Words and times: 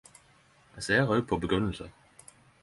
Eg 0.79 0.85
ser 0.85 1.03
også 1.03 1.27
på 1.33 1.39
begrunnelsar. 1.45 1.93